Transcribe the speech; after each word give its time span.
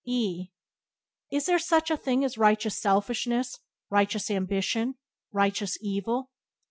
E 0.03 0.47
Is 1.31 1.45
there 1.45 1.59
such 1.59 1.91
a 1.91 1.95
thing 1.95 2.23
as 2.23 2.35
righteous 2.35 2.75
selfishness, 2.75 3.59
righteous 3.91 4.31
ambition, 4.31 4.95
righteous 5.31 5.77
evil? 5.79 6.31